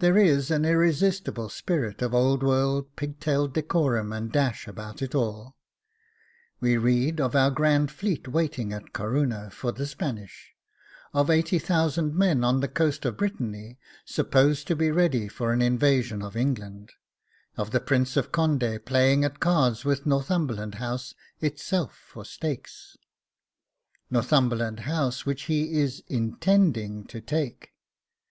There 0.00 0.18
is 0.18 0.50
an 0.50 0.66
irresistible 0.66 1.48
spirit 1.48 2.02
of 2.02 2.12
old 2.12 2.42
world 2.42 2.94
pigtail 2.96 3.48
decorum 3.48 4.12
and 4.12 4.30
dash 4.30 4.68
about 4.68 5.00
it 5.00 5.14
all. 5.14 5.56
We 6.60 6.76
read 6.76 7.18
of 7.18 7.34
our 7.34 7.50
'grand 7.50 7.90
fleet' 7.90 8.28
waiting 8.28 8.74
at 8.74 8.92
Corunna 8.92 9.48
for 9.50 9.72
the 9.72 9.86
Spanish; 9.86 10.52
of 11.14 11.30
80,000 11.30 12.14
men 12.14 12.44
on 12.44 12.60
the 12.60 12.68
coast 12.68 13.06
of 13.06 13.16
Brittany 13.16 13.78
supposed 14.04 14.66
to 14.66 14.76
be 14.76 14.90
ready 14.90 15.28
for 15.28 15.54
an 15.54 15.62
invasion 15.62 16.20
of 16.20 16.36
England; 16.36 16.92
of 17.56 17.70
the 17.70 17.80
Prince 17.80 18.18
of 18.18 18.30
Conde 18.30 18.80
playing 18.84 19.24
at 19.24 19.40
cards, 19.40 19.82
with 19.82 20.04
Northumberland 20.04 20.74
House 20.74 21.14
itself 21.40 21.96
for 22.06 22.22
stakes 22.22 22.98
(Northumberland 24.10 24.80
House 24.80 25.24
which 25.24 25.44
he 25.44 25.78
is 25.80 26.02
INTENDING 26.08 27.04
to 27.06 27.22
take). 27.22 27.70